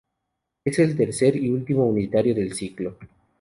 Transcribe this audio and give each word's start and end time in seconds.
Es 0.65 0.79
el 0.79 0.97
tercer 0.97 1.35
y 1.35 1.51
último 1.51 1.85
unitario 1.85 2.33
del 2.33 2.53
ciclo. 2.53 2.97